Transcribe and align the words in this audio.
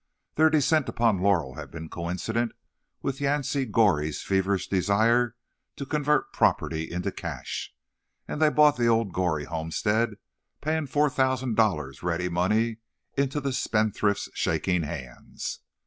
Their 0.33 0.49
descent 0.49 0.89
upon 0.89 1.19
Laurel 1.19 1.53
had 1.57 1.69
been 1.69 1.87
coincident 1.87 2.53
with 3.03 3.21
Yancey 3.21 3.67
Goree's 3.67 4.23
feverish 4.23 4.67
desire 4.67 5.35
to 5.75 5.85
convert 5.85 6.33
property 6.33 6.91
into 6.91 7.11
cash, 7.11 7.71
and 8.27 8.41
they 8.41 8.49
bought 8.49 8.77
the 8.77 8.87
old 8.87 9.13
Goree 9.13 9.45
homestead, 9.45 10.15
paying 10.59 10.87
four 10.87 11.11
thousand 11.11 11.53
dollars 11.55 12.01
ready 12.01 12.29
money 12.29 12.77
into 13.15 13.39
the 13.39 13.53
spendthrift's 13.53 14.29
shaking 14.33 14.81
hands. 14.81 15.59